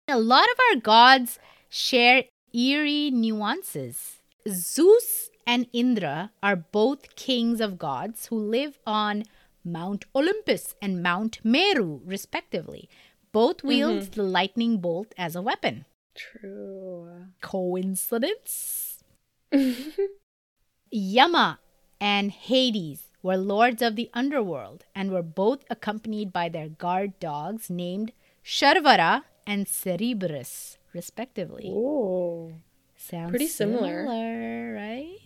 [0.10, 4.20] A lot of our gods share eerie nuances.
[4.50, 9.24] Zeus and Indra are both kings of gods who live on
[9.64, 12.90] Mount Olympus and Mount Meru, respectively.
[13.32, 13.68] Both mm-hmm.
[13.70, 15.86] wield the lightning bolt as a weapon.
[16.16, 17.28] True.
[17.40, 19.06] Coincidence?
[20.92, 21.60] Yama
[22.02, 27.70] and Hades were lords of the underworld and were both accompanied by their guard dogs
[27.70, 28.12] named
[28.44, 31.66] Sharvara and Cerberus, respectively.
[31.74, 32.52] Oh,
[32.96, 34.04] Sounds pretty similar.
[34.06, 35.18] similar, right?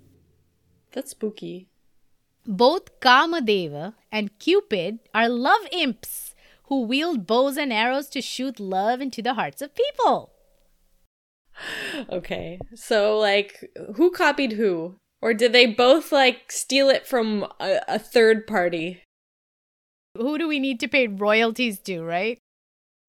[0.91, 1.67] that's spooky.
[2.47, 6.33] Both Kamadeva and Cupid are love imps
[6.63, 10.31] who wield bows and arrows to shoot love into the hearts of people.
[12.09, 12.59] Okay.
[12.75, 14.95] So like who copied who?
[15.21, 19.03] Or did they both like steal it from a, a third party?
[20.17, 22.39] Who do we need to pay royalties to, right?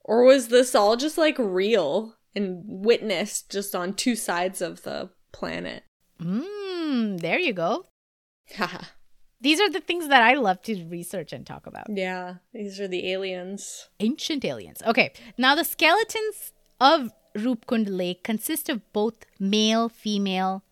[0.05, 5.11] Or was this all just like real and witnessed just on two sides of the
[5.33, 5.85] planet?
[6.21, 7.87] Mmm, there you go.
[8.57, 8.85] Haha.
[9.41, 11.87] These are the things that I love to research and talk about.
[11.89, 13.89] yeah, these are the aliens.
[14.01, 14.83] Ancient aliens.
[14.87, 20.63] Okay, now the skeletons of Rupkund Lake consist of both male, female,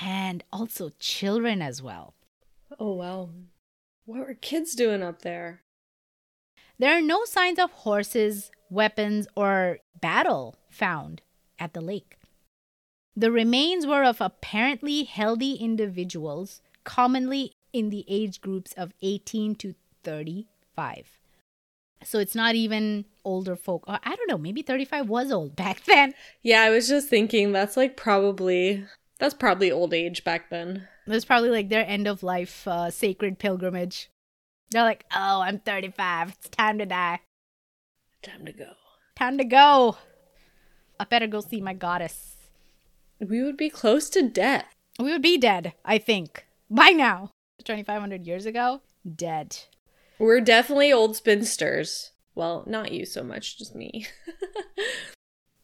[0.00, 2.14] and also children as well.
[2.78, 3.30] Oh wow.
[4.04, 5.62] What were kids doing up there?
[6.78, 11.20] There are no signs of horses, weapons, or battle found
[11.58, 12.16] at the lake.
[13.14, 19.74] The remains were of apparently healthy individuals, commonly in the age groups of 18 to
[20.04, 21.20] 35.
[22.02, 23.84] So it's not even older folk.
[23.86, 26.14] Oh, I don't know, maybe 35 was old back then.
[26.42, 28.86] Yeah, I was just thinking that's like probably
[29.20, 30.88] that's probably old age back then.
[31.06, 34.10] It was probably like their end of life uh, sacred pilgrimage.
[34.70, 36.30] They're like, oh, I'm 35.
[36.30, 37.20] It's time to die.
[38.22, 38.72] Time to go.
[39.16, 39.96] Time to go.
[40.98, 42.36] I better go see my goddess.
[43.20, 44.74] We would be close to death.
[44.98, 47.30] We would be dead, I think, by now.
[47.64, 48.80] 2,500 years ago,
[49.16, 49.58] dead.
[50.18, 52.12] We're definitely old spinsters.
[52.34, 54.06] Well, not you so much, just me.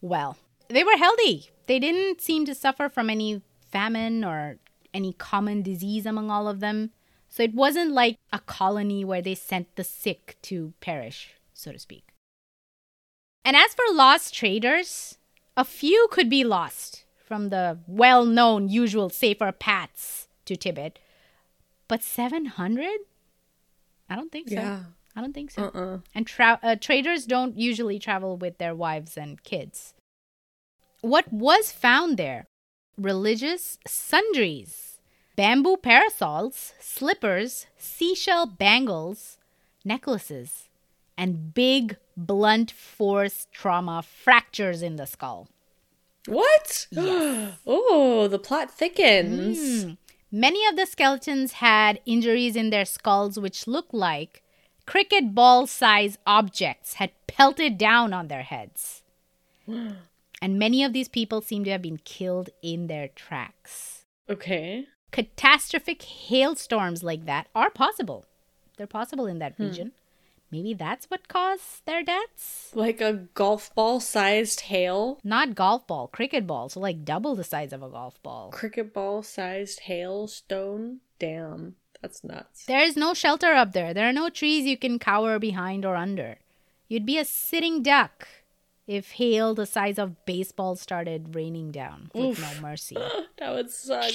[0.01, 0.37] Well,
[0.69, 1.49] they were healthy.
[1.65, 4.57] They didn't seem to suffer from any famine or
[4.93, 6.91] any common disease among all of them.
[7.29, 11.79] So it wasn't like a colony where they sent the sick to perish, so to
[11.79, 12.13] speak.
[13.43, 15.17] And as for lost traders,
[15.55, 20.99] a few could be lost from the well known usual safer paths to Tibet.
[21.87, 22.89] But 700?
[24.09, 24.55] I don't think so.
[24.55, 24.79] Yeah.
[25.15, 25.63] I don't think so.
[25.63, 25.97] Uh-uh.
[26.13, 29.93] And tra- uh, traders don't usually travel with their wives and kids.
[31.01, 32.45] What was found there?
[32.97, 34.99] Religious sundries,
[35.35, 39.37] bamboo parasols, slippers, seashell bangles,
[39.85, 40.67] necklaces,
[41.15, 45.47] and big blunt force trauma fractures in the skull.
[46.25, 46.87] What?
[46.89, 47.59] Yes.
[47.67, 49.85] oh, the plot thickens.
[49.85, 49.97] Mm.
[50.31, 54.41] Many of the skeletons had injuries in their skulls, which looked like
[54.87, 59.03] cricket ball size objects had pelted down on their heads.
[60.41, 64.05] and many of these people seem to have been killed in their tracks.
[64.29, 64.87] Okay.
[65.11, 68.25] Catastrophic hailstorms like that are possible.
[68.77, 69.63] They're possible in that hmm.
[69.63, 69.91] region.
[70.49, 72.71] Maybe that's what caused their deaths?
[72.73, 75.19] Like a golf ball sized hail.
[75.23, 78.51] Not golf ball, cricket ball, so like double the size of a golf ball.
[78.51, 80.99] Cricket ball sized hailstone.
[81.19, 81.75] Damn.
[82.01, 82.65] That's nuts.
[82.65, 83.93] There is no shelter up there.
[83.93, 86.37] There are no trees you can cower behind or under.
[86.87, 88.27] You'd be a sitting duck
[88.87, 92.95] if hail the size of baseball started raining down with no mercy.
[93.37, 94.13] that would suck.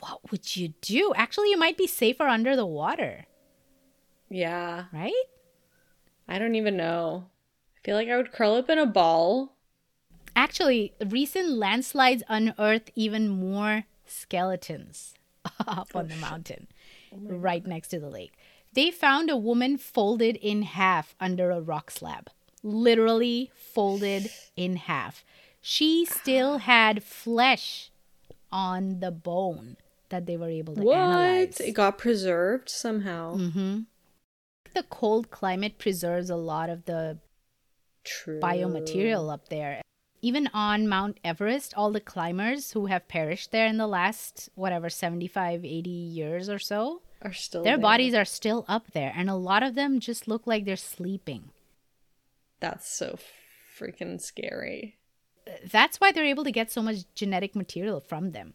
[0.00, 1.12] What would you do?
[1.16, 3.26] Actually, you might be safer under the water,
[4.28, 4.86] Yeah.
[4.92, 5.12] right?
[6.26, 7.26] I don't even know.
[7.76, 9.54] I feel like I would curl up in a ball.
[10.34, 15.14] Actually, recent landslides unearthed even more skeletons
[15.66, 16.66] up on the oh, mountain,
[17.12, 18.32] oh right next to the lake.
[18.72, 22.30] They found a woman folded in half under a rock slab,
[22.64, 25.24] literally folded in half.
[25.60, 27.90] She still had flesh
[28.50, 29.76] on the bone
[30.08, 30.96] that they were able to What?
[30.96, 31.60] analyze.
[31.60, 33.36] It got preserved somehow.
[33.36, 33.80] hmm
[34.74, 37.18] The cold climate preserves a lot of the
[38.02, 38.40] True.
[38.40, 39.80] biomaterial up there.
[40.20, 44.88] Even on Mount Everest, all the climbers who have perished there in the last, whatever,
[44.88, 47.82] 75, 80 years or so, are still their there.
[47.82, 49.12] bodies are still up there.
[49.14, 51.50] And a lot of them just look like they're sleeping.
[52.60, 53.18] That's so
[53.78, 54.96] freaking scary.
[55.70, 58.54] That's why they're able to get so much genetic material from them.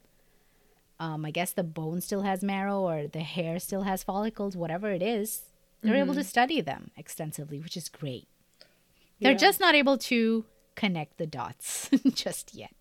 [1.00, 4.92] Um, I guess the bone still has marrow or the hair still has follicles, whatever
[4.92, 5.44] it is.
[5.82, 8.28] They're able to study them extensively, which is great.
[9.22, 9.38] They're Yeah.
[9.38, 12.72] just not able to connect the dots just yet.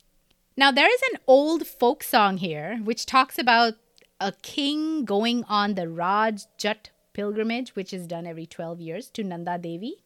[0.56, 3.74] Now, there is an old folk song here which talks about
[4.20, 9.22] a king going on the Raj Jat pilgrimage, which is done every 12 years to
[9.22, 10.02] Nanda Devi.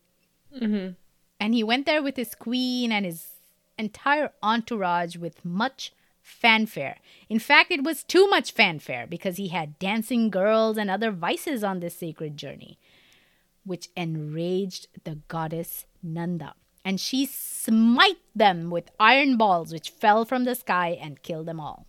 [0.55, 0.93] Mm-hmm.
[1.43, 3.27] And he went there with his queen and his
[3.77, 6.99] entire entourage with much fanfare.
[7.29, 11.65] In fact, it was too much fanfare because he had dancing girls and other vices
[11.65, 12.79] on this sacred journey,
[13.65, 16.55] which enraged the goddess Nanda.
[16.85, 21.59] And she smite them with iron balls which fell from the sky and killed them
[21.59, 21.87] all.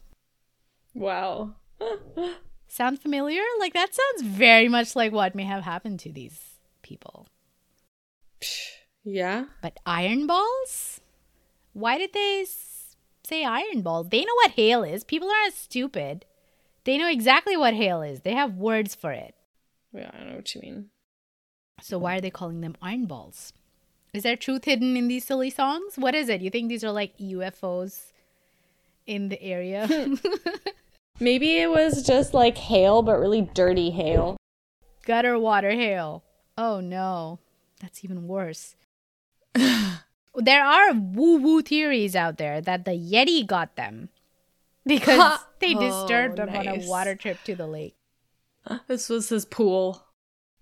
[0.95, 1.51] Wow.
[2.67, 3.43] Sound familiar?
[3.59, 7.27] Like that sounds very much like what may have happened to these people.
[9.03, 9.45] Yeah.
[9.61, 11.01] But iron balls?
[11.73, 14.09] Why did they s- say iron balls?
[14.09, 15.03] They know what hail is.
[15.03, 16.25] People aren't stupid.
[16.85, 18.21] They know exactly what hail is.
[18.21, 19.35] They have words for it.
[19.93, 20.89] Yeah, I know what you mean.
[21.81, 23.53] So why are they calling them iron balls?
[24.13, 25.93] Is there truth hidden in these silly songs?
[25.97, 26.41] What is it?
[26.41, 28.11] You think these are like UFOs
[29.07, 29.87] in the area?
[31.19, 34.37] Maybe it was just like hail, but really dirty hail.
[35.05, 36.23] Gutter water hail.
[36.57, 37.39] Oh no,
[37.79, 38.75] that's even worse.
[39.55, 44.09] There are woo woo theories out there that the Yeti got them
[44.85, 47.95] because they disturbed Oh, them on a water trip to the lake.
[48.87, 50.05] This was his pool.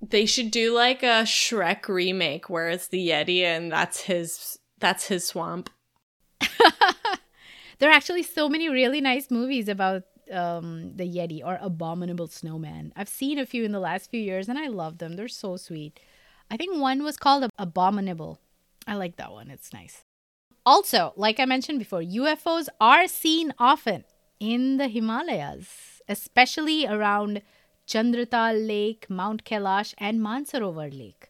[0.01, 5.07] They should do like a Shrek remake where it's the Yeti and that's his that's
[5.07, 5.69] his swamp.
[7.81, 12.93] There are actually so many really nice movies about um, the Yeti or Abominable Snowman.
[12.95, 15.15] I've seen a few in the last few years and I love them.
[15.15, 15.99] They're so sweet.
[16.51, 18.39] I think one was called Abominable.
[18.87, 19.49] I like that one.
[19.49, 20.03] It's nice.
[20.65, 24.03] Also, like I mentioned before, UFOs are seen often
[24.39, 27.41] in the Himalayas, especially around
[27.87, 31.29] Chandratal Lake, Mount Kailash, and Mansarovar Lake.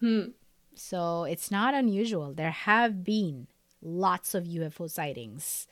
[0.00, 0.30] Hmm.
[0.74, 2.32] So it's not unusual.
[2.32, 3.46] There have been
[3.82, 5.66] lots of UFO sightings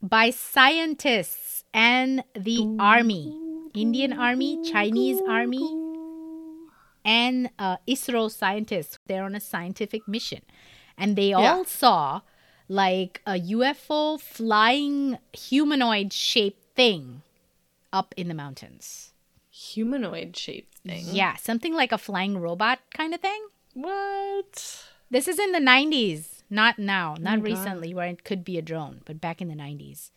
[0.00, 3.36] by scientists and the army,
[3.74, 5.81] Indian army, Chinese army,
[7.04, 8.98] and uh, ISRO scientists.
[9.06, 10.42] They're on a scientific mission.
[10.96, 12.20] And they all saw
[12.68, 17.22] like a UFO flying humanoid shaped thing
[17.92, 19.12] up in the mountains.
[19.50, 21.04] Humanoid shaped thing.
[21.10, 23.46] Yeah, something like a flying robot kind of thing.
[23.74, 24.84] What?
[25.10, 27.44] This is in the 90s, not now, not God.
[27.44, 30.10] recently, where it could be a drone, but back in the 90s.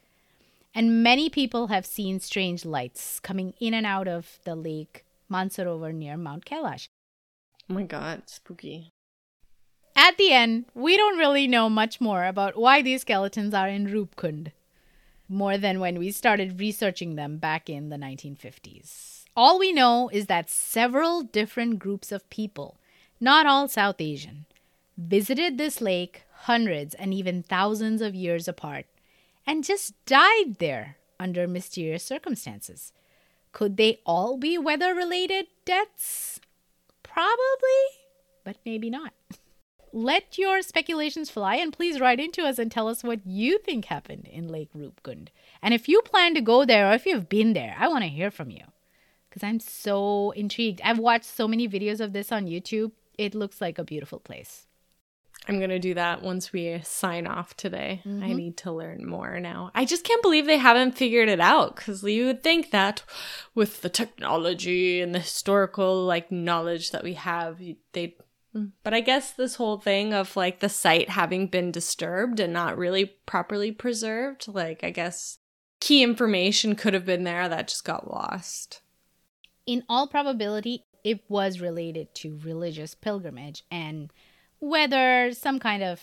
[0.74, 5.06] And many people have seen strange lights coming in and out of the lake
[5.36, 6.88] Mansarovar near Mount Kailash.
[7.70, 8.94] Oh my god, spooky.
[9.96, 13.88] At the end, we don't really know much more about why these skeletons are in
[13.88, 14.52] Rupkund,
[15.28, 19.24] more than when we started researching them back in the 1950s.
[19.36, 22.78] All we know is that several different groups of people,
[23.20, 24.46] not all South Asian,
[24.98, 28.86] visited this lake hundreds and even thousands of years apart
[29.46, 32.94] and just died there under mysterious circumstances.
[33.56, 36.42] Could they all be weather related deaths?
[37.04, 37.86] Probably,
[38.44, 39.14] but maybe not.
[39.94, 43.86] Let your speculations fly and please write into us and tell us what you think
[43.86, 45.30] happened in Lake Rupkund.
[45.62, 48.10] And if you plan to go there or if you've been there, I want to
[48.10, 48.66] hear from you
[49.30, 50.82] because I'm so intrigued.
[50.84, 52.92] I've watched so many videos of this on YouTube.
[53.18, 54.68] It looks like a beautiful place.
[55.48, 58.02] I'm gonna do that once we sign off today.
[58.06, 58.36] I Mhm.
[58.36, 59.72] need to learn more now.
[59.76, 63.04] I just can't believe they haven't figured it out because you would think that
[63.54, 67.62] with the technology and the historical like knowledge that we have,
[67.94, 68.16] they.
[68.84, 72.78] But I guess this whole thing of like the site having been disturbed and not
[72.78, 75.40] really properly preserved, like I guess
[75.82, 78.82] key information could have been there that just got lost.
[79.66, 84.10] In all probability, it was related to religious pilgrimage and
[84.60, 86.02] whether some kind of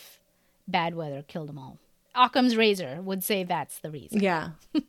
[0.69, 1.79] bad weather killed them all.
[2.15, 4.21] Occam's razor would say that's the reason.
[4.21, 4.51] Yeah.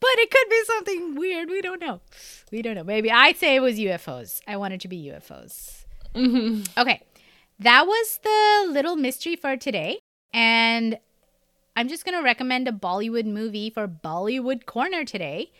[0.00, 1.48] But it could be something weird.
[1.48, 2.00] We don't know.
[2.50, 2.84] We don't know.
[2.84, 4.40] Maybe I'd say it was UFOs.
[4.46, 5.84] I want it to be UFOs.
[6.14, 7.02] hmm Okay.
[7.58, 10.00] That was the little mystery for today.
[10.32, 10.98] And
[11.76, 15.52] I'm just going to recommend a Bollywood movie for Bollywood Corner today.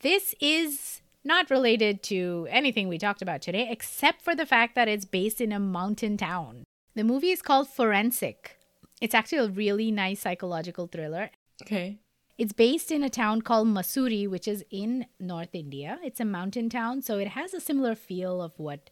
[0.00, 4.88] This is not related to anything we talked about today, except for the fact that
[4.88, 6.64] it's based in a mountain town.
[6.94, 8.56] The movie is called Forensic.
[9.00, 11.30] It's actually a really nice psychological thriller.
[11.62, 11.98] Okay.
[12.38, 15.98] It's based in a town called Mussoorie, which is in North India.
[16.04, 18.90] It's a mountain town, so it has a similar feel of what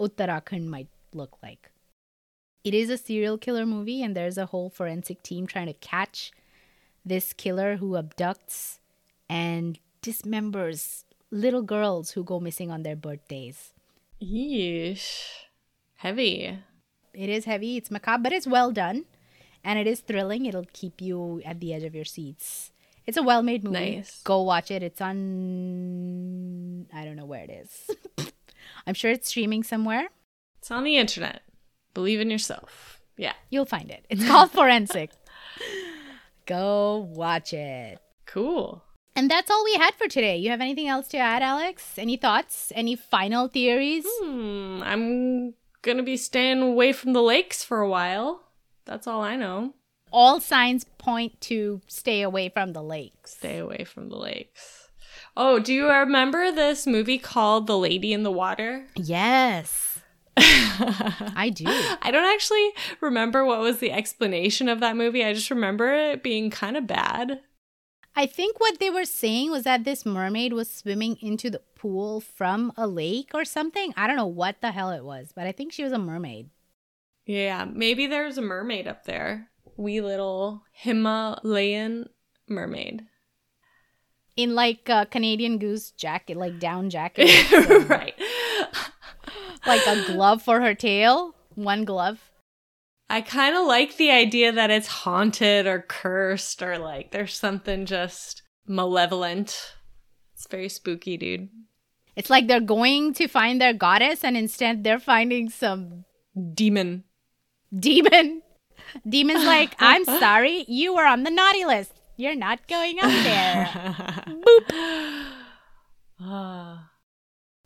[0.00, 1.70] Uttarakhand might look like.
[2.64, 6.32] It is a serial killer movie, and there's a whole forensic team trying to catch
[7.04, 8.78] this killer who abducts
[9.28, 13.72] and dismembers little girls who go missing on their birthdays.
[14.22, 15.26] Yeesh.
[15.96, 16.58] Heavy.
[17.12, 19.04] It is heavy, it's macabre, but it's well done,
[19.62, 20.46] and it is thrilling.
[20.46, 22.70] It'll keep you at the edge of your seats.
[23.06, 23.96] It's a well made movie.
[23.96, 24.22] Nice.
[24.22, 24.82] Go watch it.
[24.82, 26.86] It's on.
[26.92, 28.32] I don't know where it is.
[28.86, 30.08] I'm sure it's streaming somewhere.
[30.58, 31.42] It's on the internet.
[31.92, 33.00] Believe in yourself.
[33.16, 33.34] Yeah.
[33.50, 34.06] You'll find it.
[34.08, 35.10] It's called Forensic.
[36.46, 37.98] Go watch it.
[38.26, 38.82] Cool.
[39.16, 40.36] And that's all we had for today.
[40.36, 41.94] You have anything else to add, Alex?
[41.98, 42.72] Any thoughts?
[42.74, 44.04] Any final theories?
[44.22, 44.82] Hmm.
[44.82, 48.42] I'm gonna be staying away from the lakes for a while.
[48.86, 49.74] That's all I know.
[50.10, 53.32] All signs point to stay away from the lakes.
[53.34, 54.88] Stay away from the lakes.
[55.36, 58.86] Oh, do you remember this movie called The Lady in the Water?
[58.94, 60.00] Yes,
[60.36, 61.64] I do.
[61.66, 65.24] I don't actually remember what was the explanation of that movie.
[65.24, 67.40] I just remember it being kind of bad.
[68.16, 72.20] I think what they were saying was that this mermaid was swimming into the pool
[72.20, 73.92] from a lake or something.
[73.96, 76.50] I don't know what the hell it was, but I think she was a mermaid.
[77.26, 79.48] Yeah, maybe there's a mermaid up there.
[79.76, 82.08] Wee little Himalayan
[82.48, 83.02] mermaid.
[84.36, 87.28] In like a Canadian goose jacket, like down jacket.
[87.88, 88.14] right.
[89.66, 91.34] like a glove for her tail.
[91.54, 92.23] One glove.
[93.08, 97.86] I kind of like the idea that it's haunted or cursed or like there's something
[97.86, 99.74] just malevolent.
[100.34, 101.48] It's very spooky, dude.
[102.16, 106.04] It's like they're going to find their goddess and instead they're finding some
[106.54, 107.04] demon.
[107.76, 108.42] Demon.
[109.08, 111.92] Demon's like, I'm sorry, you were on the naughty list.
[112.16, 113.64] You're not going up there.
[114.28, 115.24] Boop.
[116.20, 116.90] Ah.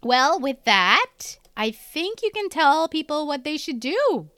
[0.02, 4.30] Well, with that, I think you can tell people what they should do.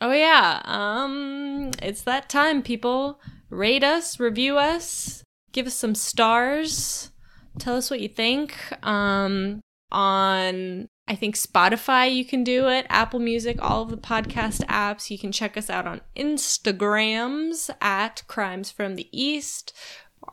[0.00, 0.62] Oh yeah.
[0.64, 3.20] Um it's that time people.
[3.50, 5.22] Rate us, review us,
[5.52, 7.10] give us some stars.
[7.58, 8.56] Tell us what you think.
[8.86, 9.60] Um
[9.92, 15.10] on I think Spotify you can do it, Apple Music, all of the podcast apps.
[15.10, 19.72] You can check us out on Instagrams at Crimes from the East.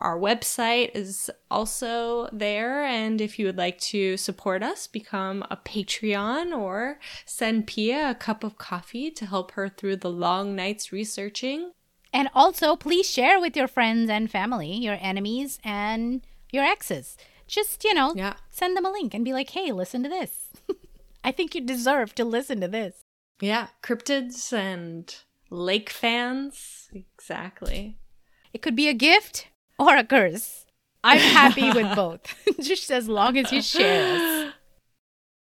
[0.00, 2.84] Our website is also there.
[2.84, 8.14] And if you would like to support us, become a Patreon or send Pia a
[8.14, 11.72] cup of coffee to help her through the long nights researching.
[12.12, 17.16] And also, please share with your friends and family, your enemies, and your exes.
[17.46, 18.34] Just, you know, Yeah.
[18.50, 20.48] send them a link and be like, hey, listen to this.
[21.24, 23.00] I think you deserve to listen to this.
[23.40, 23.68] Yeah.
[23.82, 25.14] Cryptids and
[25.50, 26.88] lake fans.
[26.92, 27.98] Exactly.
[28.52, 29.48] It could be a gift
[29.78, 30.66] or a curse.
[31.04, 34.52] I'm happy with both, just as long as you share us.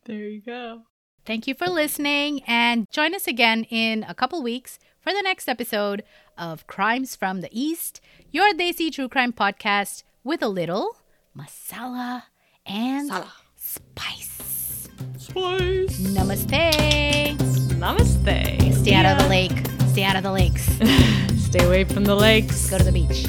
[0.06, 0.82] There you go.
[1.24, 5.48] Thank you for listening and join us again in a couple weeks for the next
[5.48, 6.04] episode
[6.38, 8.00] of Crimes from the East,
[8.30, 10.96] your Desi True Crime podcast with a little
[11.36, 12.24] masala
[12.64, 13.32] and Sala.
[13.56, 14.88] spice.
[15.18, 15.98] Spice.
[16.00, 17.36] Namaste.
[17.78, 18.74] Namaste.
[18.74, 19.66] Stay out of the lake.
[19.90, 20.64] Stay out of the lakes.
[21.44, 22.68] Stay away from the lakes.
[22.70, 23.26] Go to the beach.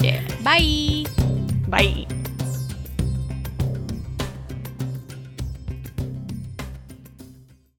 [0.00, 0.20] Yeah.
[0.42, 1.04] Bye.
[1.68, 2.06] Bye.